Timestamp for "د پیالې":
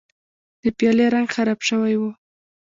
0.61-1.05